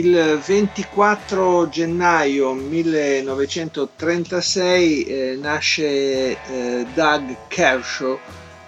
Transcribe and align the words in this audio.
Il 0.00 0.40
24 0.42 1.68
gennaio 1.68 2.54
1936 2.54 5.04
eh, 5.04 5.38
nasce 5.38 6.42
eh, 6.42 6.86
Doug 6.94 7.36
Kershaw, 7.46 8.18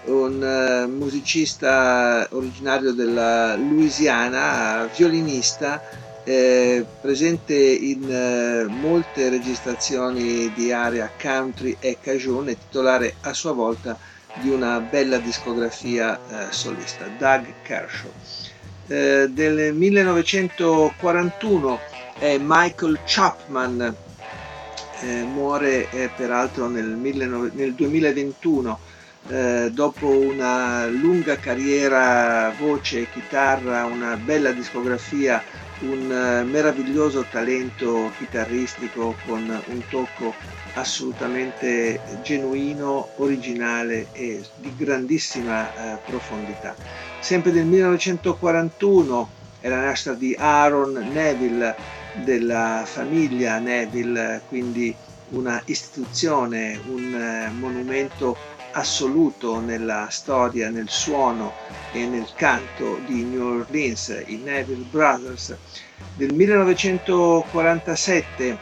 un 0.05 0.43
eh, 0.43 0.85
musicista 0.85 2.27
originario 2.33 2.91
della 2.91 3.55
Louisiana, 3.55 4.87
violinista, 4.95 5.81
eh, 6.23 6.85
presente 7.01 7.55
in 7.55 8.11
eh, 8.11 8.67
molte 8.69 9.29
registrazioni 9.29 10.53
di 10.53 10.71
area 10.71 11.11
country 11.19 11.77
e 11.79 11.97
cajun 11.99 12.49
e 12.49 12.59
titolare 12.59 13.15
a 13.21 13.33
sua 13.33 13.53
volta 13.53 13.97
di 14.31 14.49
una 14.49 14.79
bella 14.81 15.17
discografia 15.17 16.19
eh, 16.27 16.51
solista, 16.51 17.07
Doug 17.07 17.51
Kershaw. 17.63 18.11
Eh, 18.87 19.27
del 19.29 19.73
1941 19.73 21.79
è 22.19 22.37
Michael 22.39 22.99
Chapman, 23.05 23.95
eh, 25.01 25.23
muore 25.23 25.89
eh, 25.89 26.09
peraltro 26.15 26.67
nel, 26.67 26.95
19, 26.97 27.51
nel 27.53 27.73
2021 27.73 28.79
eh, 29.27 29.69
dopo 29.71 30.07
una 30.07 30.85
lunga 30.87 31.37
carriera 31.37 32.53
voce 32.57 33.01
e 33.01 33.07
chitarra, 33.11 33.85
una 33.85 34.17
bella 34.17 34.51
discografia, 34.51 35.43
un 35.79 36.11
eh, 36.11 36.43
meraviglioso 36.43 37.25
talento 37.29 38.11
chitarristico 38.17 39.15
con 39.25 39.61
un 39.65 39.81
tocco 39.89 40.33
assolutamente 40.73 41.99
genuino, 42.21 43.09
originale 43.17 44.07
e 44.11 44.43
di 44.55 44.73
grandissima 44.75 45.71
eh, 45.73 45.97
profondità. 46.05 46.75
Sempre 47.19 47.51
del 47.51 47.65
1941 47.65 49.29
è 49.59 49.69
la 49.69 49.79
nascita 49.79 50.13
di 50.13 50.35
Aaron 50.37 51.09
Neville 51.11 51.75
della 52.23 52.83
famiglia 52.85 53.59
Neville, 53.59 54.41
quindi 54.47 54.93
una 55.29 55.61
istituzione, 55.65 56.79
un 56.87 57.13
eh, 57.13 57.49
monumento 57.51 58.37
assoluto 58.73 59.59
nella 59.59 60.07
storia, 60.09 60.69
nel 60.69 60.89
suono 60.89 61.53
e 61.91 62.05
nel 62.05 62.27
canto 62.35 62.99
di 63.05 63.23
New 63.23 63.59
Orleans, 63.59 64.23
i 64.27 64.37
Neville 64.37 64.85
Brothers. 64.89 65.57
Del 66.15 66.33
1947 66.33 68.57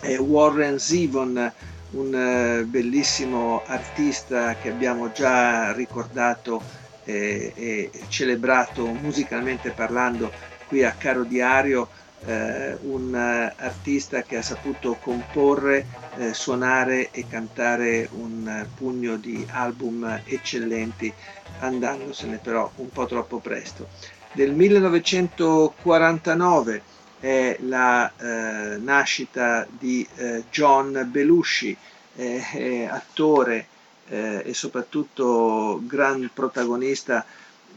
è 0.00 0.16
Warren 0.18 0.78
Zevon, 0.78 1.52
un 1.90 2.14
eh, 2.14 2.64
bellissimo 2.64 3.62
artista 3.66 4.54
che 4.56 4.70
abbiamo 4.70 5.12
già 5.12 5.72
ricordato 5.72 6.62
e, 7.04 7.52
e 7.54 7.90
celebrato 8.08 8.86
musicalmente 8.86 9.70
parlando 9.70 10.32
qui 10.66 10.82
a 10.84 10.94
Caro 10.98 11.22
Diario, 11.24 11.88
eh, 12.24 12.76
un 12.82 13.14
artista 13.14 14.22
che 14.22 14.36
ha 14.36 14.42
saputo 14.42 14.96
comporre, 15.00 15.86
eh, 16.16 16.34
suonare 16.34 17.10
e 17.10 17.26
cantare 17.28 18.08
un 18.12 18.66
pugno 18.74 19.16
di 19.16 19.46
album 19.50 20.20
eccellenti, 20.24 21.12
andandosene 21.60 22.38
però 22.38 22.70
un 22.76 22.90
po' 22.90 23.06
troppo 23.06 23.38
presto. 23.38 23.88
Del 24.32 24.52
1949 24.52 26.82
è 27.20 27.56
la 27.60 28.10
eh, 28.16 28.76
nascita 28.78 29.66
di 29.68 30.06
eh, 30.16 30.44
John 30.50 31.06
Belushi, 31.10 31.76
eh, 32.16 32.88
attore 32.90 33.66
eh, 34.08 34.42
e 34.44 34.54
soprattutto 34.54 35.80
gran 35.84 36.30
protagonista 36.32 37.24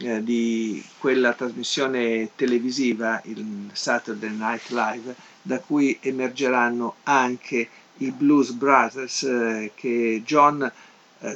eh, 0.00 0.22
di 0.22 0.82
quella 0.98 1.32
trasmissione 1.32 2.30
televisiva, 2.34 3.20
il 3.24 3.70
Saturday 3.72 4.30
Night 4.30 4.70
Live, 4.70 5.14
da 5.42 5.58
cui 5.60 5.98
emergeranno 6.00 6.96
anche 7.04 7.68
i 7.98 8.10
Blues 8.10 8.50
Brothers 8.50 9.22
eh, 9.22 9.72
che 9.74 10.22
John 10.24 10.70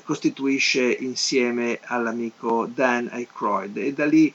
costituisce 0.05 0.81
insieme 0.83 1.79
all'amico 1.83 2.67
Dan 2.73 3.07
Aykroyd. 3.13 3.77
E 3.77 3.93
da 3.93 4.07
lì 4.07 4.33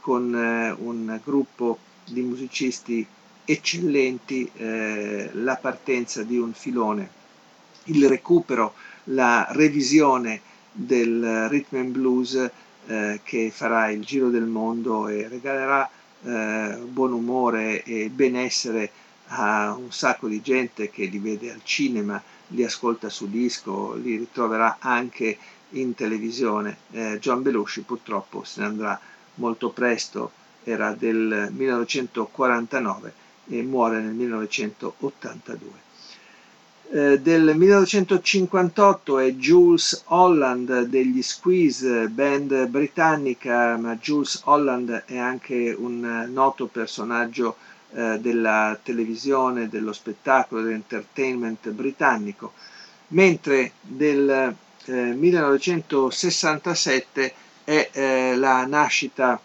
con 0.00 0.34
un 0.34 1.20
gruppo 1.22 1.78
di 2.04 2.20
musicisti 2.22 3.06
eccellenti 3.44 4.48
eh, 4.56 5.30
la 5.32 5.56
partenza 5.56 6.22
di 6.22 6.38
un 6.38 6.52
filone, 6.52 7.10
il 7.84 8.08
recupero, 8.08 8.74
la 9.04 9.46
revisione 9.50 10.40
del 10.70 11.48
rhythm 11.48 11.76
and 11.78 11.90
blues 11.90 12.50
eh, 12.86 13.20
che 13.22 13.50
farà 13.50 13.90
il 13.90 14.04
giro 14.04 14.30
del 14.30 14.44
mondo 14.44 15.08
e 15.08 15.28
regalerà 15.28 15.88
eh, 16.22 16.78
buon 16.86 17.12
umore 17.12 17.82
e 17.82 18.10
benessere 18.10 18.90
a 19.28 19.74
un 19.74 19.92
sacco 19.92 20.26
di 20.28 20.40
gente 20.42 20.90
che 20.90 21.04
li 21.04 21.18
vede 21.18 21.52
al 21.52 21.60
cinema, 21.62 22.20
li 22.48 22.64
ascolta 22.64 23.08
su 23.08 23.30
disco, 23.30 23.94
li 23.94 24.16
ritroverà 24.16 24.78
anche 24.80 25.38
in 25.70 25.94
televisione. 25.94 26.78
Eh, 26.90 27.18
John 27.20 27.42
Belushi 27.42 27.82
purtroppo 27.82 28.42
se 28.44 28.60
ne 28.60 28.66
andrà 28.66 29.00
molto 29.34 29.70
presto 29.70 30.32
era 30.64 30.92
del 30.92 31.48
1949 31.52 33.14
e 33.48 33.62
muore 33.62 34.00
nel 34.00 34.14
1982. 34.14 35.88
Eh, 36.92 37.20
del 37.20 37.56
1958 37.56 39.20
è 39.20 39.30
Jules 39.34 40.02
Holland 40.06 40.86
degli 40.86 41.22
Squeeze, 41.22 42.08
band 42.08 42.66
britannica, 42.66 43.76
ma 43.76 43.94
Jules 43.94 44.40
Holland 44.46 45.04
è 45.06 45.16
anche 45.16 45.72
un 45.78 46.26
noto 46.32 46.66
personaggio 46.66 47.58
eh, 47.92 48.18
della 48.18 48.76
televisione, 48.82 49.68
dello 49.68 49.92
spettacolo, 49.92 50.62
dell'entertainment 50.62 51.68
britannico, 51.68 52.54
mentre 53.08 53.70
del 53.82 54.52
eh, 54.86 54.92
1967 54.92 57.34
è 57.62 57.88
eh, 57.92 58.34
la 58.34 58.66
nascita 58.66 59.40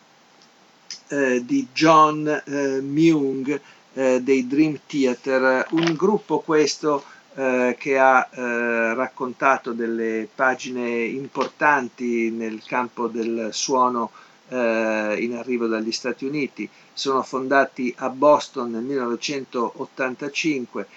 eh, 1.09 1.45
di 1.45 1.67
John 1.71 2.41
Myung 2.81 3.61
dei 3.95 4.45
Dream 4.45 4.77
Theater, 4.85 5.67
un 5.69 5.93
gruppo 5.95 6.39
questo 6.39 7.05
eh, 7.35 7.75
che 7.77 7.99
ha 7.99 8.29
eh, 8.31 8.93
raccontato 8.93 9.73
delle 9.73 10.25
pagine 10.33 11.03
importanti 11.03 12.31
nel 12.31 12.63
campo 12.65 13.07
del 13.07 13.49
suono 13.51 14.11
eh, 14.47 15.17
in 15.19 15.35
arrivo 15.35 15.67
dagli 15.67 15.91
Stati 15.91 16.23
Uniti. 16.25 16.69
Sono 16.93 17.23
fondati 17.23 17.93
a 17.97 18.07
Boston 18.09 18.71
nel 18.71 18.83
1985, 18.83 20.87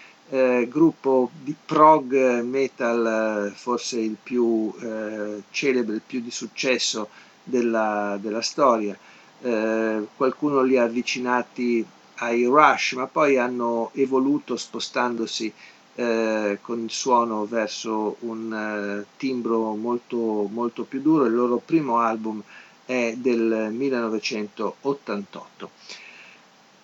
gruppo 0.68 1.30
di 1.42 1.56
prog 1.64 2.42
metal 2.42 3.50
forse 3.56 3.98
il 3.98 4.18
più 4.22 4.70
celebre, 5.50 5.94
il 5.94 6.02
più 6.06 6.20
di 6.20 6.30
successo 6.30 7.08
della, 7.42 8.18
della 8.20 8.42
storia 8.42 8.94
eh, 9.42 10.06
qualcuno 10.16 10.62
li 10.62 10.76
ha 10.76 10.84
avvicinati 10.84 11.84
ai 12.16 12.44
Rush, 12.44 12.92
ma 12.92 13.06
poi 13.06 13.38
hanno 13.38 13.90
evoluto 13.94 14.56
spostandosi 14.56 15.52
eh, 15.98 16.60
con 16.62 16.84
il 16.84 16.90
suono 16.92 17.44
verso 17.44 18.18
un 18.20 18.52
eh, 18.52 19.04
timbro 19.16 19.74
molto, 19.74 20.48
molto 20.48 20.84
più 20.84 21.00
duro. 21.02 21.24
Il 21.24 21.34
loro 21.34 21.56
primo 21.56 21.98
album 21.98 22.40
è 22.84 23.14
del 23.16 23.70
1988. 23.72 25.70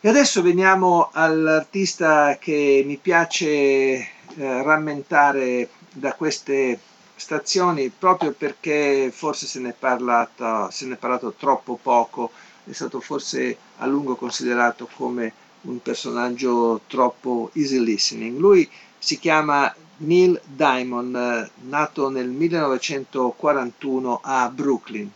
E 0.00 0.08
adesso 0.08 0.42
veniamo 0.42 1.10
all'artista 1.12 2.38
che 2.38 2.82
mi 2.84 2.96
piace 2.96 3.46
eh, 3.46 4.08
rammentare 4.34 5.68
da 5.92 6.12
queste 6.14 6.80
stazioni 7.14 7.90
proprio 7.96 8.32
perché 8.32 9.12
forse 9.14 9.46
se 9.46 9.60
ne, 9.60 9.68
è 9.68 9.74
parlato, 9.78 10.68
se 10.72 10.86
ne 10.86 10.94
è 10.94 10.96
parlato 10.96 11.34
troppo 11.38 11.78
poco, 11.80 12.32
è 12.64 12.72
stato 12.72 12.98
forse 12.98 13.56
a 13.76 13.86
lungo 13.86 14.16
considerato 14.16 14.88
come 14.96 15.32
un 15.62 15.80
personaggio 15.80 16.80
troppo 16.88 17.50
easy 17.54 17.78
listening. 17.78 18.38
Lui 18.38 18.68
si 19.04 19.18
chiama 19.18 19.70
Neil 19.98 20.40
Diamond, 20.46 21.50
nato 21.68 22.08
nel 22.08 22.28
1941 22.28 24.20
a 24.22 24.48
Brooklyn. 24.48 25.10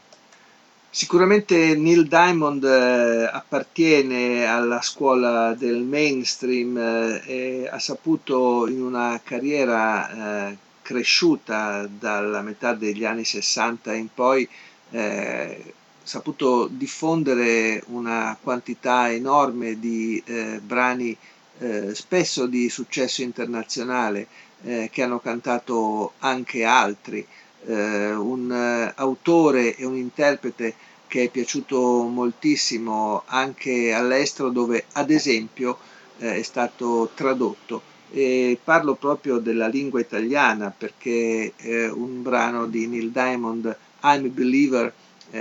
Sicuramente 0.90 1.74
Neil 1.74 2.06
Diamond 2.06 2.62
eh, 2.64 3.30
appartiene 3.32 4.44
alla 4.44 4.82
scuola 4.82 5.54
del 5.54 5.78
mainstream 5.84 6.76
eh, 6.76 7.22
e 7.24 7.68
ha 7.70 7.78
saputo 7.78 8.68
in 8.68 8.82
una 8.82 9.18
carriera 9.24 10.50
eh, 10.50 10.56
cresciuta 10.82 11.88
dalla 11.90 12.42
metà 12.42 12.74
degli 12.74 13.06
anni 13.06 13.24
60 13.24 13.94
in 13.94 14.08
poi 14.12 14.46
eh, 14.90 15.72
saputo 16.02 16.68
diffondere 16.70 17.82
una 17.86 18.36
quantità 18.38 19.10
enorme 19.10 19.78
di 19.78 20.22
brani 20.62 21.16
eh, 21.58 21.94
spesso 21.94 22.46
di 22.46 22.68
successo 22.68 23.22
internazionale 23.22 24.28
eh, 24.62 24.88
che 24.92 25.02
hanno 25.02 25.18
cantato 25.18 26.12
anche 26.18 26.64
altri. 26.64 27.26
Eh, 27.66 28.12
un 28.12 28.52
eh, 28.52 28.92
autore 28.96 29.74
e 29.76 29.84
un 29.84 29.96
interprete 29.96 30.74
che 31.08 31.24
è 31.24 31.28
piaciuto 31.28 32.02
moltissimo 32.02 33.22
anche 33.26 33.92
all'estero 33.92 34.50
dove 34.50 34.84
ad 34.92 35.10
esempio 35.10 35.78
eh, 36.18 36.36
è 36.36 36.42
stato 36.42 37.10
tradotto. 37.14 37.82
E 38.10 38.58
parlo 38.62 38.94
proprio 38.94 39.38
della 39.38 39.66
lingua 39.66 40.00
italiana 40.00 40.72
perché 40.76 41.52
un 41.92 42.22
brano 42.22 42.66
di 42.66 42.86
Neil 42.86 43.10
Diamond 43.10 43.76
I'm 44.02 44.24
a 44.24 44.28
Believer 44.28 44.94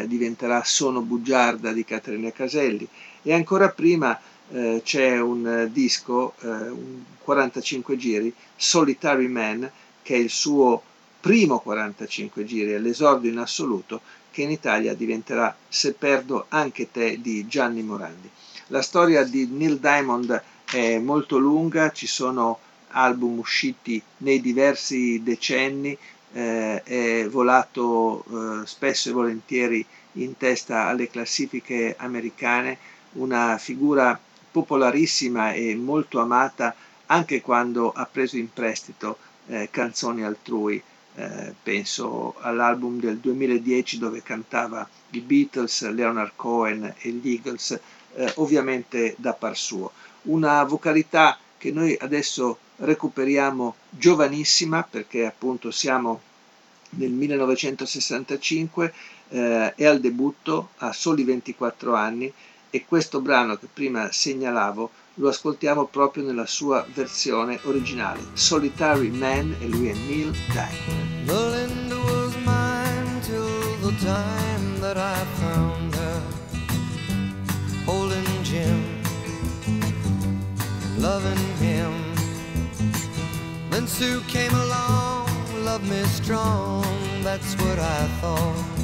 diventerà 0.06 0.62
Sono 0.66 1.00
bugiarda 1.00 1.72
di 1.72 1.86
Caterina 1.86 2.30
Caselli. 2.32 2.86
E 3.22 3.34
ancora 3.34 3.70
prima 3.70 4.20
eh, 4.52 4.82
c'è 4.84 5.20
un 5.20 5.70
disco, 5.72 6.34
eh, 6.42 6.48
un 6.48 7.04
45 7.20 7.98
giri, 7.98 8.34
Solitary 8.56 9.28
Man, 9.28 9.70
che 10.02 10.16
è 10.16 10.18
il 10.18 10.30
suo 10.30 10.82
primo 11.20 11.60
45 11.60 12.46
giri, 12.46 12.74
all'esordio 12.74 13.30
in 13.30 13.40
assoluto, 13.40 14.02
che 14.32 14.44
in 14.44 14.52
Italia 14.52 14.94
diventerà 14.94 15.56
Se 15.68 15.94
perdo 15.94 16.46
anche 16.50 16.92
te 16.92 17.20
di 17.20 17.48
Gianni 17.48 17.82
Morandi. 17.84 18.30
La 18.68 18.82
storia 18.82 19.24
di 19.24 19.48
Neil 19.48 19.80
Diamond 19.80 20.42
è 20.72 20.98
molto 21.00 21.38
lunga, 21.38 21.92
ci 21.92 22.08
sono 22.08 22.60
album 22.90 23.40
usciti 23.40 24.02
nei 24.18 24.42
diversi 24.42 25.22
decenni, 25.24 25.98
eh, 26.34 26.84
è 26.84 27.28
volato 27.30 28.24
eh, 28.24 28.66
spesso 28.66 29.10
e 29.10 29.14
volentieri 29.14 29.86
in 30.14 30.38
testa 30.38 30.86
alle 30.86 31.10
classifiche 31.10 31.96
americane, 31.98 32.78
una 33.14 33.58
figura 33.58 34.20
popolarissima 34.58 35.54
e 35.54 35.76
molto 35.76 36.20
amata 36.20 36.76
anche 37.08 37.42
quando 37.42 37.92
ha 37.92 38.08
preso 38.12 38.38
in 38.38 38.52
prestito 38.52 39.20
eh, 39.48 39.68
canzoni 39.70 40.24
altrui 40.24 40.82
eh, 41.14 41.54
penso 41.62 42.36
all'album 42.40 43.00
del 43.00 43.18
2010 43.20 44.00
dove 44.00 44.24
cantava 44.24 44.88
i 45.12 45.20
Beatles, 45.20 45.88
Leonard 45.92 46.32
Cohen 46.36 46.96
e 46.98 47.10
gli 47.10 47.30
Eagles, 47.30 47.80
eh, 48.16 48.32
ovviamente 48.38 49.14
da 49.18 49.34
par 49.34 49.56
suo. 49.56 49.92
Una 50.24 50.64
vocalità 50.64 51.38
che 51.58 51.72
noi 51.72 51.96
adesso 52.00 52.58
recuperiamo 52.78 53.76
giovanissima 53.90 54.84
perché 54.84 55.26
appunto 55.26 55.70
siamo 55.70 56.22
nel 56.92 57.12
1965, 57.12 58.94
eh, 59.30 59.76
è 59.76 59.86
al 59.86 60.00
debutto, 60.00 60.70
ha 60.78 60.92
soli 60.94 61.24
24 61.24 61.94
anni 61.94 62.32
e 62.70 62.86
questo 62.86 63.22
brano 63.22 63.58
che 63.58 63.68
prima 63.72 64.12
segnalavo 64.12 64.90
lo 65.16 65.30
ascoltiamo 65.30 65.86
proprio 65.86 66.24
nella 66.24 66.46
sua 66.46 66.86
versione 66.94 67.60
originale, 67.64 68.22
Solitary 68.34 69.10
Man 69.10 69.56
e 69.60 69.68
lui 69.68 69.90
è 69.90 69.94
Neil 69.94 70.32
Diamond. 70.52 71.26
Belinda 71.26 71.96
was 71.96 72.36
mine 72.46 73.22
till 73.22 73.80
the 73.82 73.96
time 74.00 74.80
that 74.80 74.98
I 74.98 75.16
found 75.40 75.96
her 75.96 76.22
holding 77.86 78.26
Jim, 78.44 78.84
loving 80.98 81.38
him. 81.60 81.92
Then 83.70 83.88
Sue 83.88 84.22
came 84.28 84.54
along, 84.54 85.28
loved 85.64 85.90
me 85.90 86.04
strong, 86.04 86.84
that's 87.24 87.56
what 87.56 87.80
I 87.80 88.08
thought. 88.22 88.78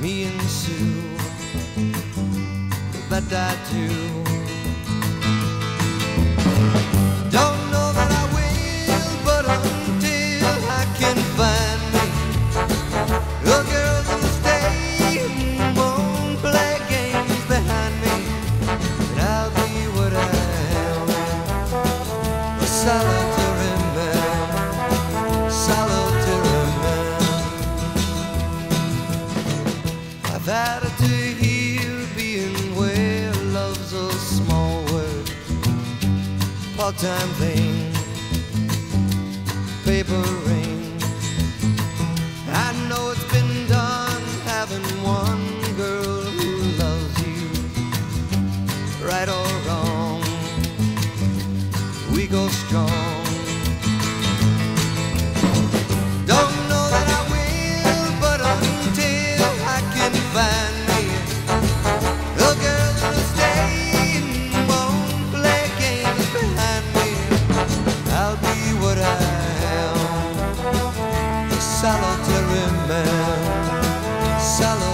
Me 0.00 0.24
and 0.24 0.42
Sue, 0.42 1.09
that 3.10 3.32
I 3.32 3.56
do. 3.72 3.88
Don't 7.28 7.60
know 7.72 7.88
that 7.98 8.10
I 8.12 8.24
will, 8.36 9.12
but 9.24 9.44
until 9.46 10.54
I 10.70 10.84
can 10.96 11.16
find 11.36 11.80
me 11.92 12.06
a 13.42 13.60
girl 13.72 14.02
who'll 14.06 14.30
stay 14.40 15.18
and 15.24 15.76
won't 15.76 16.38
play 16.38 16.78
games 16.88 17.44
behind 17.48 17.94
me, 18.00 18.16
that 19.16 19.28
I'll 19.28 19.50
be 19.58 19.70
what 19.96 20.12
I 20.12 20.18
am, 20.86 21.08
a 22.60 22.66
solid. 22.66 23.29
all-time 36.90 37.28
thing 37.34 37.69
shallow 74.60 74.89